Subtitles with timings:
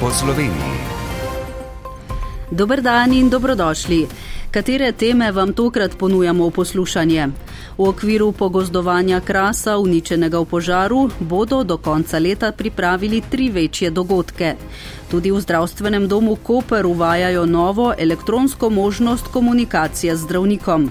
[0.00, 0.76] po Sloveniji.
[2.50, 4.06] Dober dan in dobrodošli.
[4.50, 7.28] Katere teme vam tokrat ponujamo v poslušanje?
[7.78, 14.56] V okviru pogozdovanja krasa uničenega v požaru bodo do konca leta pripravili tri večje dogodke.
[15.10, 20.90] Tudi v zdravstvenem domu Koper uvajajo novo elektronsko možnost komunikacije z zdravnikom.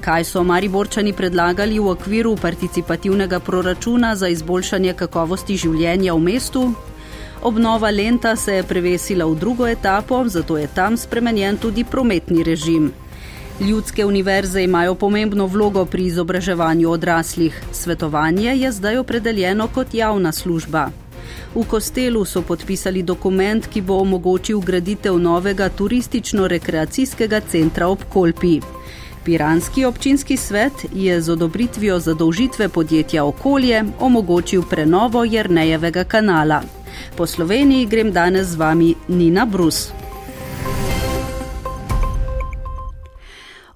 [0.00, 6.72] Kaj so Mariborčani predlagali v okviru participativnega proračuna za izboljšanje kakovosti življenja v mestu?
[7.42, 12.92] Obnova lenta se je prevesila v drugo etapo, zato je tam spremenjen tudi prometni režim.
[13.60, 17.62] Ljudske univerze imajo pomembno vlogo pri izobraževanju odraslih.
[17.72, 20.90] Svetovanje je zdaj opredeljeno kot javna služba.
[21.54, 28.60] V Kostelu so podpisali dokument, ki bo omogočil graditev novega turistično-rekreacijskega centra ob Kolpi.
[29.28, 36.62] Piranski občinski svet je z odobritvijo zadolžitve podjetja Okolje omogočil prenovo Jrnejevega kanala.
[37.16, 39.97] Po Sloveniji grem danes z vami Nina Brus.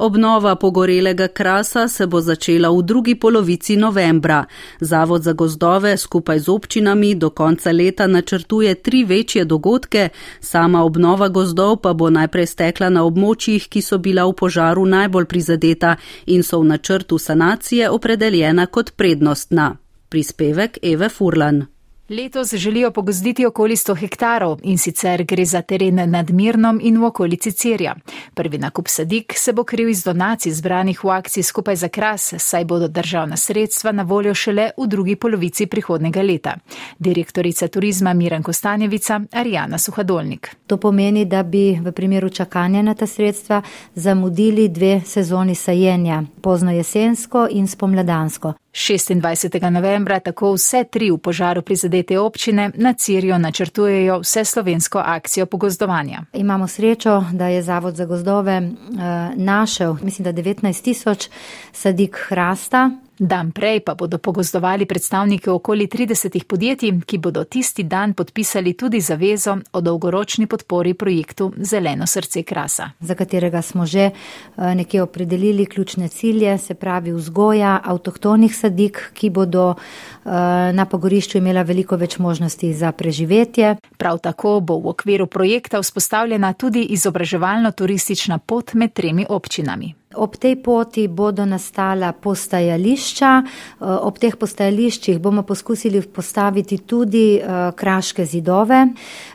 [0.03, 4.45] Obnova pogorelega krasa se bo začela v drugi polovici novembra.
[4.81, 10.09] Zavod za gozdove skupaj z občinami do konca leta načrtuje tri večje dogodke,
[10.41, 15.27] sama obnova gozdov pa bo najprej stekla na območjih, ki so bila v požaru najbolj
[15.31, 15.95] prizadeta
[16.27, 19.77] in so v načrtu sanacije opredeljena kot prednostna.
[20.09, 21.63] Prispevek Eve Furlan.
[22.09, 27.05] Letos želijo pogozditi okoli 100 hektarov in sicer gre za teren nad Mirnom in v
[27.05, 27.95] okolici Cirja.
[28.35, 32.65] Prvi nakup sadik se bo kril iz donacij zbranih v akciji skupaj za kras, saj
[32.65, 36.57] bodo državna sredstva na voljo šele v drugi polovici prihodnega leta.
[36.99, 40.57] Direktorica turizma Miran Kostanjevica, Arijana Suhadolnik.
[40.73, 43.63] To pomeni, da bi v primeru čakanja na ta sredstva
[43.95, 48.53] zamudili dve sezoni sajenja, pozno jesensko in spomladansko.
[48.73, 49.71] 26.
[49.71, 56.23] novembra tako vse tri v požaru prizadete občine na Cirijo načrtujejo vse slovensko akcijo pogozdovanja.
[56.33, 58.99] Imamo srečo, da je Zavod za gozdove uh,
[59.37, 61.29] našel, mislim, da 19 tisoč
[61.73, 62.91] sadik hrasta,
[63.23, 69.01] Dan prej pa bodo pogozdovali predstavniki okoli 30 podjetij, ki bodo tisti dan podpisali tudi
[69.01, 72.91] zavezo o dolgoročni podpori projektu Zeleno srce krasa.
[73.01, 79.31] Za katerega smo že eh, nekje opredelili ključne cilje, se pravi vzgoja avtohtonih sadik, ki
[79.31, 80.31] bodo eh,
[80.73, 83.77] na pogorišču imela veliko več možnosti za preživetje.
[83.99, 90.02] Prav tako bo v okviru projekta vzpostavljena tudi izobraževalno-turistična pot med tremi občinami.
[90.15, 97.73] Ob tej poti bodo nastala postajališča, eh, ob teh postajališčih bomo poskusili postaviti tudi eh,
[97.77, 98.87] kraške zidove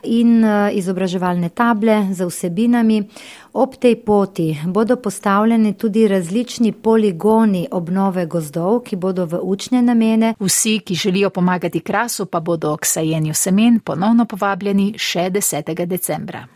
[0.04, 3.04] in eh, izobraževalne table za vsebinami.
[3.54, 10.36] Ob tej poti bodo postavljeni tudi različni poligoni obnove gozdov, ki bodo v učne namene.
[10.40, 15.86] Vsi, ki želijo pomagati krasu, pa bodo k sajenju semen ponovno povabljeni še 10.
[15.86, 16.48] decembra.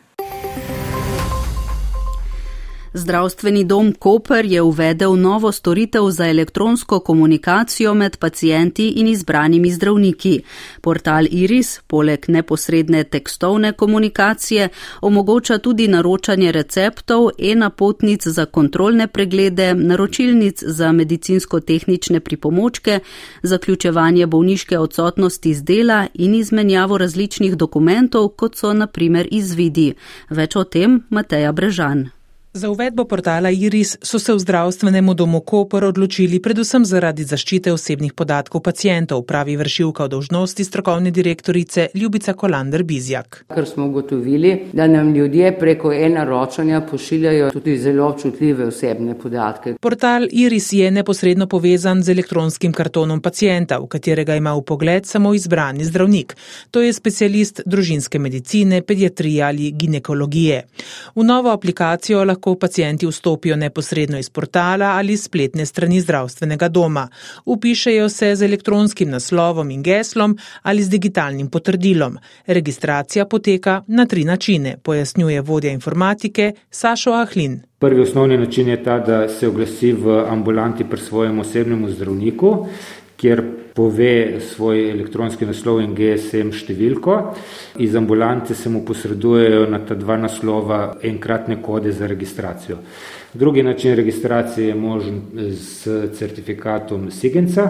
[2.94, 10.42] Zdravstveni dom Koper je uvedel novo storitev za elektronsko komunikacijo med pacijenti in izbranimi zdravniki.
[10.82, 14.70] Portal Iris, poleg neposredne tekstovne komunikacije,
[15.02, 23.00] omogoča tudi naročanje receptov, e-napotnic za kontrolne preglede, naročilnic za medicinsko-tehnične pripomočke,
[23.44, 29.94] zaključevanje bolniške odsotnosti z dela in izmenjavo različnih dokumentov, kot so naprimer izvidi.
[30.30, 32.21] Več o tem Mateja Brežan.
[32.54, 38.12] Za uvedbo portala Iris so se v zdravstvenemu domu Koper odločili predvsem zaradi zaščite osebnih
[38.14, 43.46] podatkov pacijentov, pravi vršilka dolžnosti strokovne direktorice Ljubica Kolander Bizjak.
[43.56, 49.78] Ker smo ugotovili, da nam ljudje preko e-naročanja pošiljajo tudi zelo občutljive osebne podatke.
[49.80, 55.34] Portal Iris je neposredno povezan z elektronskim kartonom pacijenta, v katerega ima v pogled samo
[55.34, 56.36] izbrani zdravnik.
[56.72, 60.62] To je specialist družinske medicine, pediatrije ali ginekologije.
[61.16, 67.08] V novo aplikacijo lahko lahko pacijenti vstopijo neposredno iz portala ali spletne strani zdravstvenega doma.
[67.46, 72.18] Upišejo se z elektronskim naslovom in geslom ali z digitalnim potrdilom.
[72.48, 77.62] Registracija poteka na tri načine, pojasnjuje vodja informatike Sašo Ahlin.
[77.80, 82.68] Prvi osnovni način je ta, da se oglasi v ambulanti pri svojem osebnemu zdravniku,
[83.22, 83.42] kjer
[83.74, 87.18] pove svoj elektronski naslov in GSM številko.
[87.80, 92.80] Iz ambulante se mu posredujejo na ta dva naslova enkratne kode za registracijo.
[93.34, 95.22] Drugi način registracije je možen
[95.56, 95.88] s
[96.18, 97.70] certifikatom Sigenca,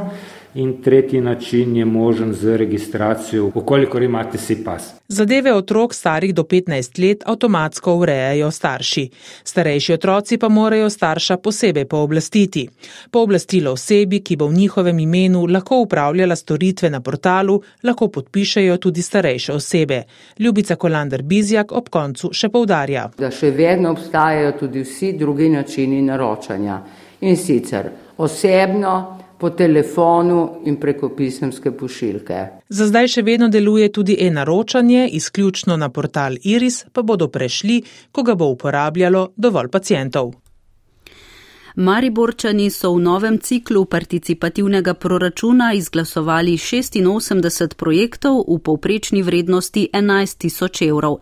[0.54, 4.94] in tretji način je možen z registracijo, ukolikor imate si pas.
[5.08, 9.10] Zadeve otrok starih do 15 let avtomatsko urejajo starši.
[9.44, 12.68] Starejši otroci pa morajo starša posebej pooblastiti.
[13.12, 19.02] Pooblastilo osebi, ki bo v njihovem imenu lahko upravljala storitve na portalu, lahko podpišejo tudi
[19.02, 20.04] starejše osebe.
[20.40, 23.10] Ljubica Kolander Bizjak ob koncu še povdarja.
[23.18, 26.82] Da še vedno obstajajo tudi vsi drugi načini naročanja.
[27.22, 32.42] In sicer osebno, po telefonu in preko pisemske pošiljke.
[32.70, 38.24] Za zdaj še vedno deluje tudi e-naročanje, izključno na portal Iris, pa bodo prešli, ko
[38.24, 40.34] ga bo uporabljalo dovolj pacijentov.
[41.76, 50.82] Mariborčani so v novem ciklu participativnega proračuna izglasovali 86 projektov v povprečni vrednosti 11 tisoč
[50.82, 51.20] evrov.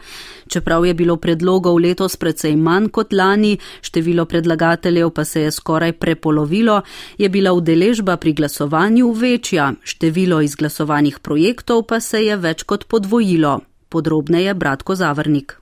[0.47, 5.93] Čeprav je bilo predlogov letos precej manj kot lani, število predlagateljev pa se je skoraj
[5.93, 6.81] prepolovilo,
[7.17, 13.59] je bila udeležba pri glasovanju večja, število izglasovanih projektov pa se je več kot podvojilo.
[13.89, 15.58] Podrobneje Bratko Zavrnik.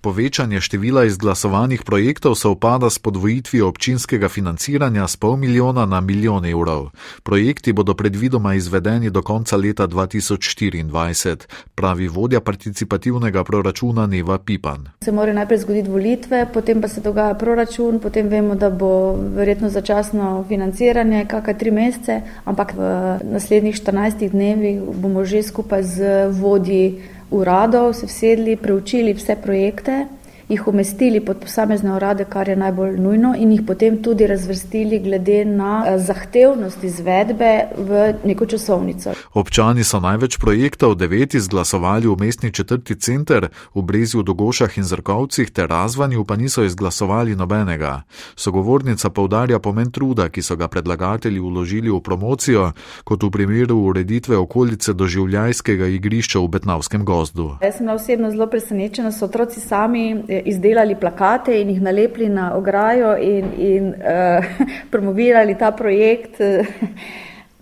[0.00, 6.46] Povečanje števila izglasovanih projektov se upada s podvojitvijo občinskega financiranja z pol milijona na milijon
[6.46, 6.90] evrov.
[7.22, 14.88] Projekti bodo predvidoma izvedeni do konca leta 2024, pravi vodja participativnega proračuna Neva Pipan.
[15.02, 19.68] Se mora najprej zgoditi volitve, potem pa se dogaja proračun, potem vemo, da bo verjetno
[19.70, 22.80] začasno financiranje kakaj tri mesece, ampak v
[23.22, 30.06] naslednjih 14 dnevih bomo že skupaj z vodji uradov se vsedli, preučili vse projekte
[30.48, 35.44] jih umestili pod posamezne urade, kar je najbolj nujno, in jih potem tudi razvrstili glede
[35.44, 39.12] na eh, zahtevnost izvedbe v neko časovnico.
[39.34, 45.50] Občani so največ projektov devet izglasovali v mestni četrti center, v Brezju, Dogošah in Zrkovcih
[45.50, 48.02] ter razvanju pa niso izglasovali nobenega.
[48.36, 52.72] Sogovornica povdarja pomen truda, ki so ga predlagatelji uložili v promocijo,
[53.04, 57.56] kot v primeru ureditve okolice doživljajskega igrišča v Betnavskem gozdu.
[57.62, 62.52] Jaz sem osebno zelo presenečena, so otroci sami eh, izdelali plakate in jih nalepili na
[62.54, 64.44] ograjo in, in uh,
[64.92, 66.40] promovirali ta projekt.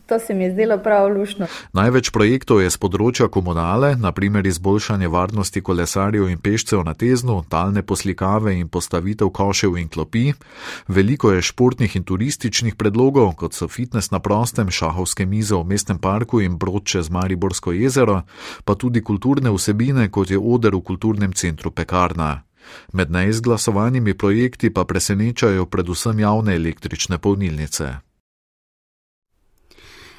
[0.06, 1.46] To se mi je zdelo prav lušno.
[1.72, 7.82] Največ projektov je z področja komunale, naprimer izboljšanje varnosti kolesarjev in pešcev na teznu, talne
[7.82, 10.30] poslikave in postavitev košev in klopi.
[10.86, 15.98] Veliko je športnih in turističnih predlogov, kot so fitness na prostem, šahovske mize v mestnem
[15.98, 18.22] parku in brod čez Mariborsko jezero,
[18.64, 22.46] pa tudi kulturne vsebine, kot je oder v kulturnem centru Pekarna.
[22.92, 27.94] Med neizglasovanimi projekti pa presenečajo predvsem javne električne polnilnice.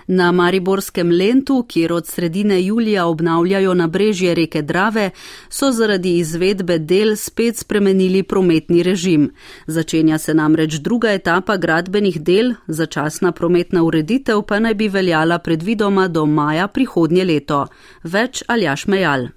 [0.07, 5.09] Na Mariborskem lentu, kjer od sredine julija obnavljajo nabrežje reke Drave,
[5.49, 9.31] so zaradi izvedbe del spet spremenili prometni režim.
[9.65, 16.07] Začenja se namreč druga etapa gradbenih del, začasna prometna ureditev pa naj bi veljala predvidoma
[16.07, 17.65] do maja prihodnje leto.
[18.03, 19.27] Več Aljaš Mejal.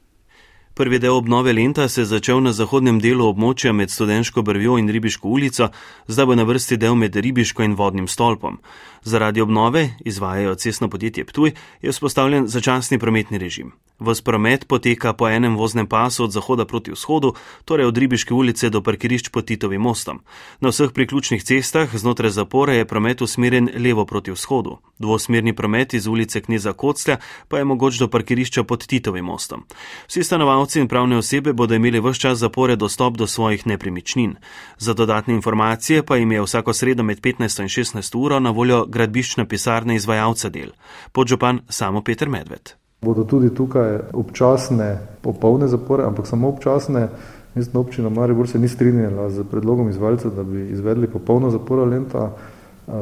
[0.80, 4.88] Prvi del obnove lenta se je začel na zahodnem delu območja med Studenško brvjo in
[4.88, 5.68] Ribiško ulico,
[6.08, 8.56] zdaj bo na vrsti del med Ribiško in vodnim stolpom.
[9.04, 13.72] Zaradi obnove, izvajajo cestno podjetje Ptuj, je vzpostavljen začasni prometni režim.
[13.98, 17.34] Vos promet poteka po enem voznem pasu od zahoda proti vzhodu,
[17.64, 20.20] torej od Ribiške ulice do parkirišč pod Titovim mostom.
[20.60, 24.78] Na vseh priključnih cestah znotraj zapore je promet usmerjen levo proti vzhodu.
[24.98, 27.16] Dvosmerni promet iz ulice Kneza Koclja
[27.48, 29.64] pa je mogoč do parkirišča pod Titovim mostom.
[30.08, 34.34] Vsi stanovalci in pravne osebe bodo imeli vse čas zapore dostop do svojih nepremičnin.
[34.78, 38.86] Za dodatne informacije pa jim je vsako sredo med 15 in 16 uro na voljo
[38.86, 40.70] gradbiščna pisarna izvajalca del.
[41.12, 42.74] Podžupan samo Peter Medved.
[43.02, 47.08] Bodo tudi tukaj občasne, popolne zapore, ampak samo občasne.
[47.54, 52.30] Mestna občina Maribor se ni strinjala z predlogom izvajalca, da bi izvedli popolno zaporo lenta.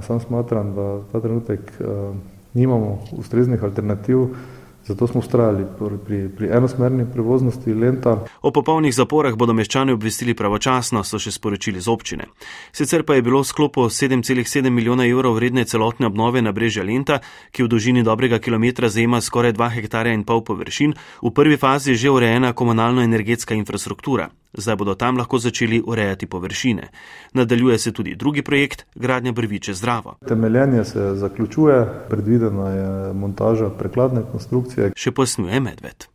[0.03, 1.61] Sam smatram, da ta trenutek
[2.55, 4.19] nimamo ustreznih alternativ.
[4.89, 5.67] Zato smo ustrajali
[6.07, 8.25] pri, pri enosmerni prevoznosti lenta.
[8.41, 12.31] O popolnih zaporah bodo meščani obvestili pravočasno, so še sporočili z občine.
[12.73, 17.21] Sicer pa je bilo v sklopu 7,7 milijona evrov vredne celotne obnove na brežja lenta,
[17.53, 21.93] ki v dolžini dobrega kilometra zajema skoraj 2 hektarja in pol površin, v prvi fazi
[21.93, 24.33] že urejena komunalno-energetska infrastruktura.
[24.53, 26.89] Zdaj bodo tam lahko začeli urejati površine.
[27.33, 30.17] Nadaljuje se tudi drugi projekt, gradnja brviče zdravo.
[30.29, 34.93] Temeljenje se zaključuje, predvidena je montaža prekladne konstrukcije.
[34.97, 36.09] Še posnuje medved.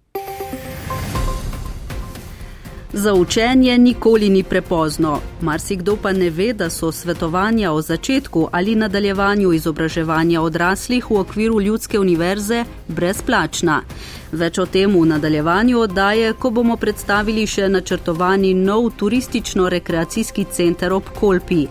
[2.95, 5.19] Za učenje nikoli ni prepozno.
[5.41, 11.62] Marsikdo pa ne ve, da so svetovanja o začetku ali nadaljevanju izobraževanja odraslih v okviru
[11.62, 13.81] Ljudske univerze brezplačna.
[14.31, 21.09] Več o tem v nadaljevanju oddaje, ko bomo predstavili še načrtovani nov turistično-rekreacijski center ob
[21.19, 21.65] Kolpi.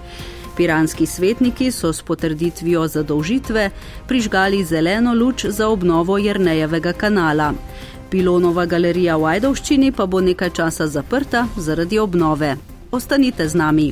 [0.57, 3.71] Piranski svetniki so s potrditvijo zadolžitve
[4.09, 7.53] prižgali zeleno luč za obnovo Jrnejevega kanala.
[8.13, 12.51] Pilonova galerija v Ajdovščini pa bo nekaj časa zaprta zaradi obnove.
[12.93, 13.87] Ostanite z nami.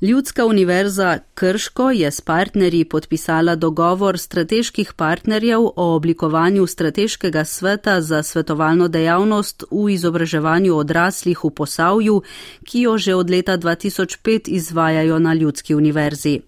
[0.00, 8.22] Ljudska univerza Krško je s partnerji podpisala dogovor strateških partnerjev o oblikovanju strateškega sveta za
[8.22, 12.22] svetovalno dejavnost v izobraževanju odraslih v Posavju,
[12.64, 16.40] ki jo že od leta 2005 izvajajo na Ljudski univerzi.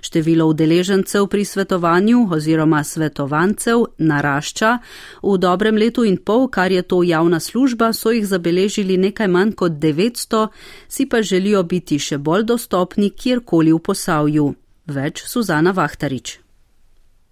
[0.00, 4.78] Število udeležencev pri svetovanju oziroma svetovancev narašča.
[5.22, 9.52] V dobrem letu in pol, kar je to javna služba, so jih zabeležili nekaj manj
[9.52, 10.48] kot 900,
[10.88, 14.54] si pa želijo biti še bolj dostopni dostopni kjerkoli v posavju.
[14.86, 16.47] Več Suzana Vahtarič.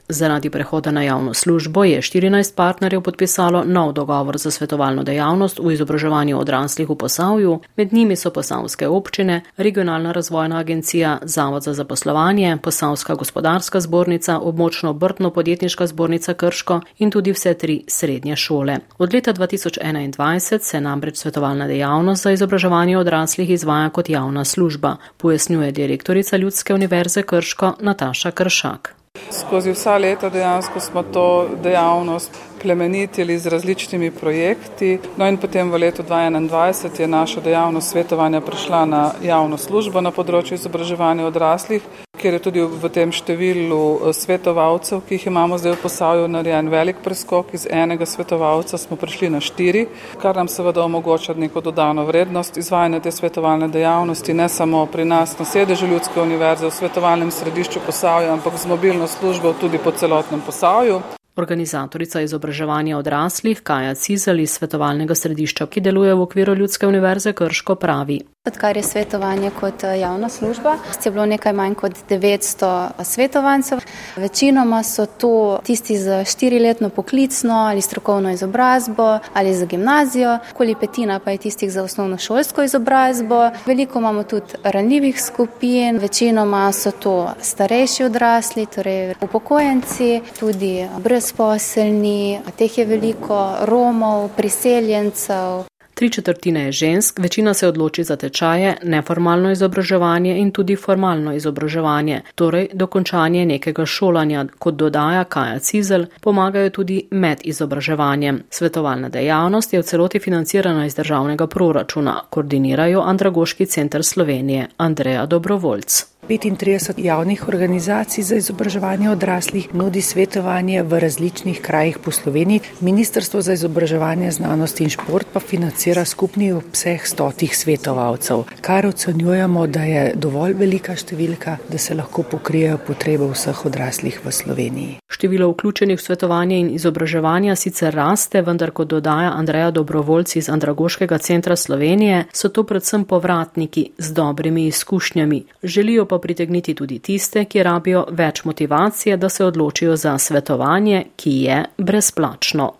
[0.08, 5.72] Zaradi prehoda na javno službo je 14 partnerjev podpisalo nov dogovor za svetovalno dejavnost v
[5.72, 12.58] izobraževanju odraslih v Posavju, med njimi so posavske občine, regionalna razvojna agencija, Zavod za zaposlovanje,
[12.62, 18.78] Posavska gospodarska zbornica, območno obrtno podjetniška zbornica Krško in tudi vse tri srednje šole.
[18.98, 25.72] Od leta 2021 se namreč svetovalna dejavnost za izobraževanje odraslih izvaja kot javna služba, pojasnjuje
[25.72, 28.96] direktorica Ljudske univerze Krško Nataša Kršak.
[29.30, 32.30] Skozi vsa leta dejansko smo to dejavnost
[32.62, 34.98] plemenitili z različnimi projekti.
[35.16, 40.10] No in potem v letu 2021 je naša dejavnost svetovanja prišla na javno službo na
[40.10, 41.82] področju izobraževanja odraslih,
[42.16, 46.68] kjer je tudi v tem številu eh, svetovalcev, ki jih imamo zdaj v posavju, narejen
[46.72, 47.54] velik preskok.
[47.54, 49.86] Iz enega svetovalca smo prišli na štiri,
[50.22, 55.38] kar nam seveda omogoča neko dodano vrednost izvajanja te svetovalne dejavnosti, ne samo pri nas
[55.38, 60.40] na sedežu Ljudske univerze v svetovalnem središču posavja, ampak z mobilno službo tudi po celotnem
[60.40, 61.00] posavju.
[61.36, 67.74] Organizatorica izobraževanja odraslih Kaja Cizel iz svetovalnega središča, ki deluje v okviru Ljudske univerze Krško,
[67.74, 68.22] pravi.
[68.46, 73.78] Odkar je svetovanje kot eh, javna služba, je bilo nekaj manj kot 900 svetovancev.
[74.16, 81.18] Večinoma so to tisti z štiriletno poklicno ali strokovno izobrazbo ali za gimnazijo, okoli petina
[81.18, 83.50] pa je tistih za osnovno šolsko izobrazbo.
[83.66, 92.78] Veliko imamo tudi ranljivih skupin, večinoma so to starejši odrasli, torej upokojenci, tudi brezposelni, teh
[92.78, 95.75] je veliko Romov, priseljencev.
[95.96, 102.20] Tri četrtine je žensk, večina se odloči za tečaje, neformalno izobraževanje in tudi formalno izobraževanje,
[102.34, 108.42] torej dokončanje nekega šolanja, kot dodaja Kaja Cizel, pomagajo tudi med izobraževanjem.
[108.50, 116.15] Svetovalna dejavnost je v celoti financirana iz državnega proračuna, koordinirajo Andragoški center Slovenije Andreja Dobrovoljc.
[116.28, 122.60] 35 javnih organizacij za izobraževanje odraslih nudi svetovanje v različnih krajih po Sloveniji.
[122.80, 129.82] Ministrstvo za izobraževanje, znanost in šport pa financira skupni obseh stotih svetovalcev, kar ocenjujemo, da
[129.82, 135.05] je dovolj velika številka, da se lahko pokrijejo potrebe vseh odraslih v Sloveniji.
[135.16, 141.18] Število vključenih v svetovanje in izobraževanje sicer raste, vendar kot dodaja Andreja Dobrovoljci iz Andragoškega
[141.18, 145.42] centra Slovenije, so to predvsem povratniki z dobrimi izkušnjami.
[145.62, 151.30] Želijo pa pritegniti tudi tiste, ki rabijo več motivacije, da se odločijo za svetovanje, ki
[151.30, 152.72] je brezplačno.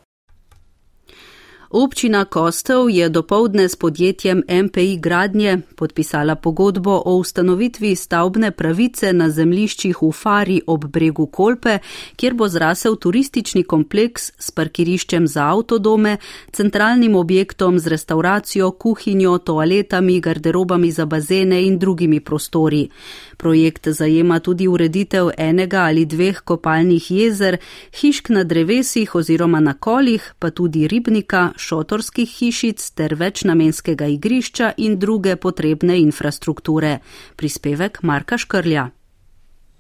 [1.71, 9.31] Občina Kostev je dopoldne s podjetjem MPI Gradnje podpisala pogodbo o ustanovitvi stavbne pravice na
[9.31, 11.79] zemliščih v Fari ob bregu Kolpe,
[12.17, 16.17] kjer bo zrasel turistični kompleks s parkiriščem za avtodome,
[16.53, 22.89] centralnim objektom z restauracijo, kuhinjo, toaletami, garderobami za bazene in drugimi prostori.
[23.37, 27.59] Projekt zajema tudi ureditev enega ali dveh kopalnih jezer,
[28.01, 34.99] hišk na drevesih oziroma na kolih, pa tudi ribnika, šotorskih hišic ter večnamenskega igrišča in
[34.99, 36.99] druge potrebne infrastrukture.
[37.37, 38.91] Prispevek Marka Škrlja.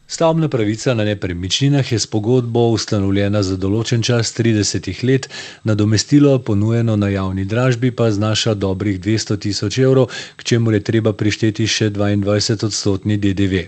[0.08, 5.26] Stavbna pravica na nepremičninah je s pogodbo ustanovljena za določen čas 30 let,
[5.66, 11.12] nadomestilo ponujeno na javni dražbi pa znaša dobrih 200 tisoč evrov, k čemu je treba
[11.12, 13.64] prišteti še 22 odstotni DDV.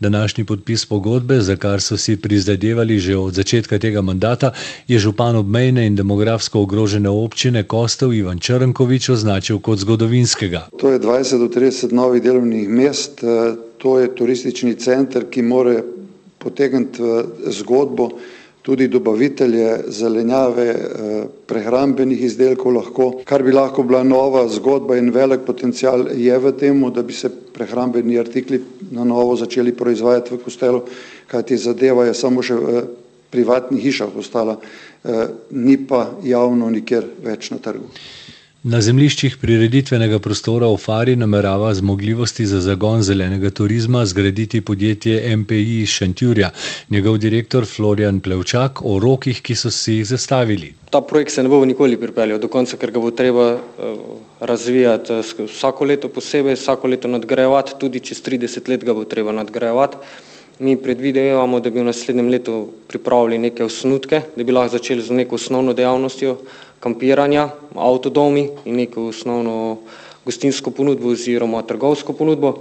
[0.00, 4.52] Današnji podpis pogodbe, za kar so si prizadevali že od začetka tega mandata,
[4.86, 10.68] je župan obmejne in demografsko ogrožene občine Kostov Ivan Črnkovič označil kot zgodovinskega.
[10.78, 13.26] To je 20 do 30 novih delovnih mest.
[13.82, 15.82] To je turistični center, ki more
[16.38, 18.08] potegniti v zgodbo
[18.62, 25.40] tudi dobavitelje zelenjave, eh, prehrambenih izdelkov lahko, kar bi lahko bila nova zgodba in velik
[25.46, 30.82] potencial je v tem, da bi se prehrambeni artikli na novo začeli proizvajati v kostelu,
[31.26, 32.84] kajti zadeva je samo še v
[33.30, 34.56] privatnih hišah ostala,
[35.04, 37.88] eh, ni pa javno nikjer več na trgu.
[38.62, 45.80] Na zemljiščih prireditvenega prostora v Fari namerava zmogljivosti za zagon zelenega turizma zgraditi podjetje MPI
[45.80, 46.52] iz Šentjurja.
[46.94, 50.70] Njegov direktor Florian Plevčak o rokih, ki so si jih zastavili.
[50.94, 53.98] Ta projekt se ne bo nikoli pripeljal do konca, ker ga bo treba uh,
[54.38, 59.34] razvijati uh, vsako leto posebej, vsako leto nadgrajevati, tudi čez 30 let ga bo treba
[59.42, 60.06] nadgrajevati.
[60.62, 65.16] Mi predvidevamo, da bi v naslednjem letu pripravili neke osnutke, da bi lahko začeli z
[65.18, 66.36] neko osnovno dejavnostjo,
[66.78, 69.80] kampiranja, avtodomi in neko osnovno
[70.24, 72.52] gostinsko ponudbo oziroma trgovsko ponudbo.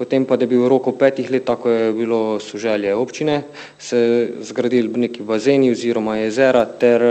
[0.00, 3.42] Potem pa, da bi v roku petih let, tako je bilo soželje občine,
[3.78, 7.04] se zgradili neki bazeni oziroma jezera ter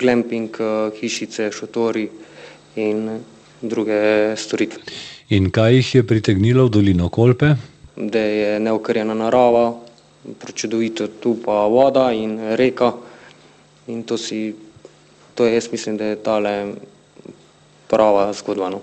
[0.00, 0.56] glamping,
[1.00, 2.08] hišice, šotori
[2.80, 3.18] in
[3.60, 4.80] druge storitve.
[5.36, 7.52] In kaj jih je pritegnilo v dolino Kolpe?
[7.96, 9.81] Da je neokrjena narava,
[10.38, 12.92] prečudovito tu pa voda in reka
[13.86, 14.54] in to si
[15.34, 16.74] to jaz mislim, da je tale
[17.88, 18.70] prava zgodba.
[18.70, 18.80] No.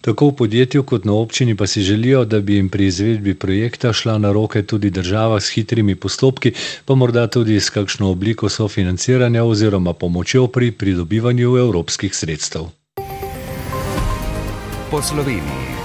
[0.00, 3.92] Tako v podjetju kot na občini pa si želijo, da bi jim pri izvedbi projekta
[3.92, 6.52] šla na roke tudi država s hitrimi postopki,
[6.84, 12.68] pa morda tudi s kakšno obliko sofinanciranja oziroma pomočjo pri pridobivanju evropskih sredstev.
[14.90, 15.83] Po Sloveniji.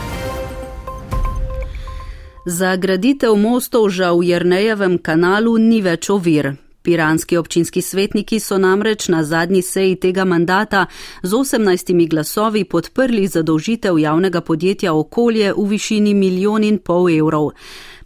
[2.50, 6.58] Za graditev mostov žal v Jrnejevem kanalu ni več ovir.
[6.82, 10.88] Piranski občinski svetniki so namreč na zadnji seji tega mandata
[11.22, 17.54] z 18 glasovi podprli zadolžitev javnega podjetja okolje v višini milijon in pol evrov.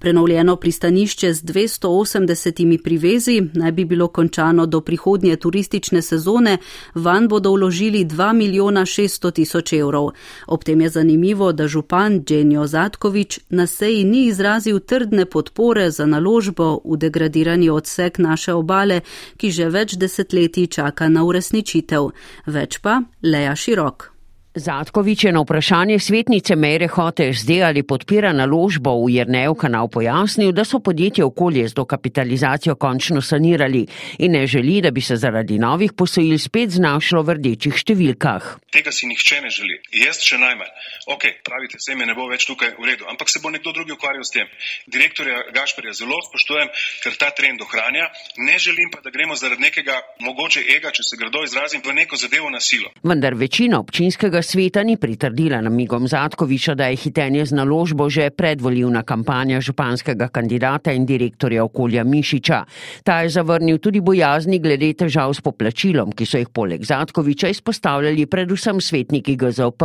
[0.04, 6.58] Prenovljeno pristanišče z 280 privezi naj bi bilo končano do prihodnje turistične sezone,
[6.96, 10.10] van bodo vložili 2 milijona 600 tisoč evrov.
[10.48, 16.06] Ob tem je zanimivo, da župan Dženjo Zatkovič na seji ni izrazil trdne podpore za
[16.06, 19.02] naložbo v degradirani odsek naše obale,
[19.38, 22.12] ki že več desetletij čaka na uresničitev.
[22.46, 24.13] Več pa Leja Širok.
[24.54, 30.52] Zatkovič je na vprašanje svetnice Mere Hote SD ali podpira naložbo v Jernev kanal pojasnil,
[30.54, 33.88] da so podjetje okolje z dokapitalizacijo končno sanirali
[34.20, 38.62] in ne želi, da bi se zaradi novih posojil spet znašlo v rdečih številkah.
[38.70, 39.80] Tega si nihče ne želi.
[40.06, 40.70] Jaz še najmanj.
[41.10, 43.98] Ok, pravite, vse me ne bo več tukaj v redu, ampak se bo nekdo drugi
[43.98, 44.46] ukvarjal s tem.
[44.86, 46.70] Direktorja Gašperja zelo spoštujem,
[47.02, 48.12] ker ta trend ohranja.
[48.38, 52.22] Ne želim pa, da gremo zaradi nekega mogoče ega, če se grdo izrazim, v neko
[52.22, 52.94] zadevo na silo.
[53.02, 59.04] Vendar večina občinskega sveta ni pritrdila namigom Zatkoviča, da je hitenje z naložbo že predvoljivna
[59.04, 62.64] kampanja županskega kandidata in direktorja okolja Mišiča.
[63.04, 68.26] Ta je zavrnil tudi bojazni glede težav s poplačilom, ki so jih poleg Zatkoviča izpostavljali
[68.26, 69.84] predvsem svetniki GZOP.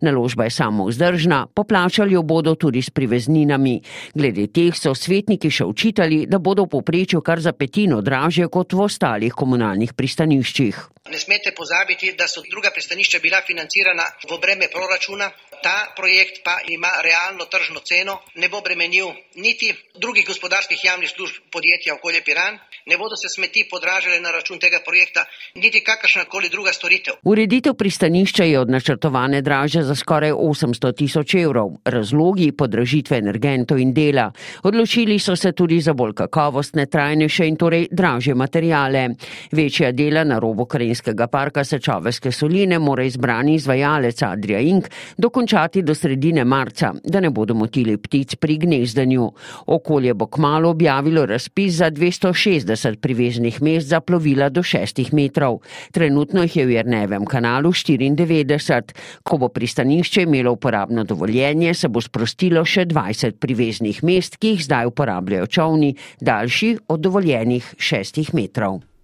[0.00, 3.80] Naložba je samo vzdržna, poplačali jo bodo tudi s privezninami.
[4.14, 8.72] Glede teh so svetniki še učitali, da bodo v poprečju kar za petino dražje kot
[8.72, 10.95] v ostalih komunalnih pristaniščih.
[11.08, 15.30] Ne smete pozabiti, da so druga pristanišča bila financirana v breme proračuna,
[15.66, 21.34] ta projekt pa ima realno tržno ceno, ne bo bremenil niti drugih gospodarskih javnih služb
[21.54, 22.54] podjetja okolje Piran,
[22.90, 25.24] ne bodo se smeti podražile na račun tega projekta,
[25.54, 27.14] niti kakršna koli druga storitev.
[27.22, 31.72] Ureditev pristanišča je od načrtovane draže za skoraj 800 tisoč evrov.
[31.84, 34.30] Razlogi podražitve energentov in dela.
[34.62, 39.08] Odločili so se tudi za bolj kakovostne, trajnejše in torej draže materijale.
[39.52, 44.86] Večja dela na robu Krajinskega parka Sečoveske soline mora izbrani izvajalec Adria Ink
[45.18, 49.30] dokončati do sredine marca, da ne bodo motili ptic pri gnezdanju.
[49.66, 55.60] Okolje bo kmalo objavilo razpis za 260 priveznih mest za plovila do 6 metrov.
[55.92, 58.92] Trenutno jih je v Jernevem kanalu 94.
[59.22, 64.64] Ko bo pristanišče imelo uporabno dovoljenje, se bo sprostilo še 20 priveznih mest, ki jih
[64.64, 68.95] zdaj uporabljajo čovni, daljši od dovoljenih 6 metrov.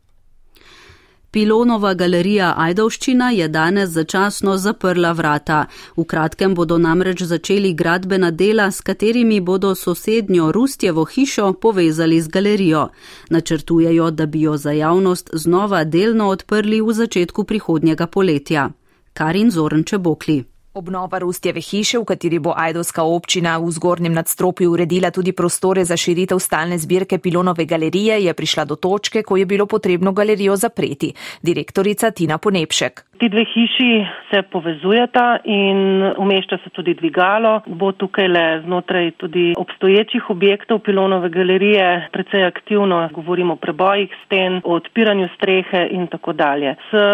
[1.32, 5.62] Pilonova galerija Ajdovščina je danes začasno zaprla vrata.
[5.96, 12.28] V kratkem bodo namreč začeli gradbena dela, s katerimi bodo sosednjo Rustjevo hišo povezali z
[12.28, 12.88] galerijo.
[13.30, 18.70] Načrtujejo, da bi jo za javnost znova delno odprli v začetku prihodnjega poletja.
[19.12, 20.51] Karin Zornče Bokli.
[20.74, 25.96] Obnova Rustjeve hiše, v kateri bo Ajdovska občina v zgornjem nadstropju uredila tudi prostore za
[25.96, 31.12] širitev stalne zbirke Pilonove galerije, je prišla do točke, ko je bilo potrebno galerijo zapreti.
[31.42, 33.04] Direktorica Tina Ponepšek.
[33.18, 37.60] Ti dve hiši se povezujeta in umešča se tudi dvigalo.
[37.66, 44.60] Bo tukaj le znotraj tudi obstoječih objektov Pilonove galerije precej aktivno, govorimo o prebojih sten,
[44.64, 46.74] o odpiranju strehe in tako dalje.
[46.90, 47.04] S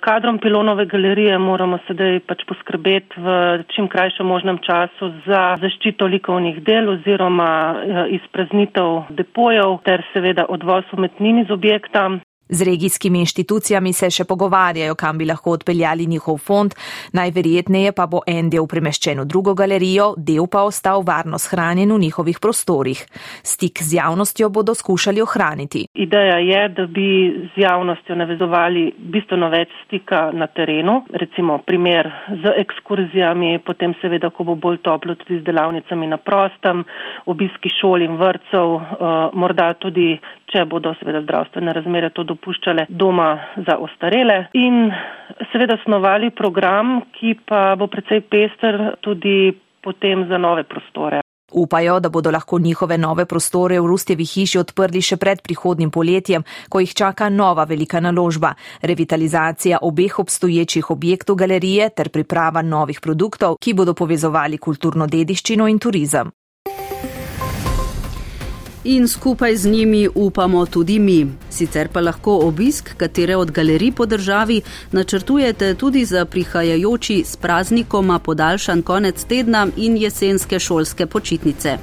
[0.00, 6.62] kadrom Pilonove galerije moramo sedaj pač poskrbeti v čim krajšem možnem času za zaščito likovnih
[6.64, 12.08] del oziroma eh, izpraznitev depojev ter seveda odvoz umetnin iz objekta.
[12.48, 16.74] Z regijskimi inštitucijami se še pogovarjajo, kam bi lahko odpeljali njihov fond,
[17.16, 22.02] najverjetneje pa bo en del premeščen v drugo galerijo, del pa ostal varno shranjen v
[22.02, 23.00] njihovih prostorih.
[23.42, 25.86] Stik z javnostjo bodo skušali ohraniti.
[25.94, 27.08] Ideja je, da bi
[27.54, 34.44] z javnostjo navezovali bistveno več stika na terenu, recimo primer z ekskurzijami, potem seveda, ko
[34.44, 36.84] bo bolj toplo, tudi z delavnicami na prostem,
[37.24, 40.12] obiski šol in vrtcev, uh, morda tudi
[40.54, 43.30] če bodo seveda zdravstvene razmere to dopuščale doma
[43.66, 44.90] za ostarele in
[45.52, 49.52] seveda snovali program, ki pa bo precej pester tudi
[49.84, 51.24] potem za nove prostore.
[51.54, 56.42] Upajo, da bodo lahko njihove nove prostore v Rustjevi hiši odprli še pred prihodnim poletjem,
[56.68, 63.60] ko jih čaka nova velika naložba, revitalizacija obeh obstoječih objektov galerije ter priprava novih produktov,
[63.60, 66.32] ki bodo povezovali kulturno dediščino in turizem
[68.84, 71.26] in skupaj z njimi upamo tudi mi.
[71.50, 74.60] Sicer pa lahko obisk katere od galerij po državi
[74.92, 81.78] načrtujete tudi za prihajajoči s praznikoma podaljšan konec tedna in jesenske šolske počitnice.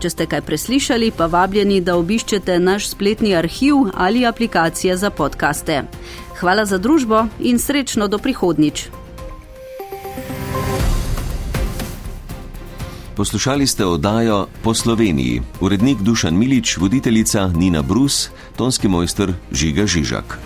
[0.00, 5.82] Če ste kaj preslišali, pa vabljeni, da obiščete naš spletni arhiv ali aplikacije za podkaste.
[6.40, 9.05] Hvala za družbo in srečno do prihodnič.
[13.16, 20.45] Poslušali ste oddajo Po Sloveniji, urednik Dušan Milič, voditeljica Nina Brus, tonski mojster Žiga Žižak.